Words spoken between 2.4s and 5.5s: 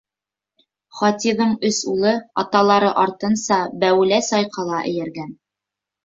аталары артынса бәүелә-сайҡала эйәргән.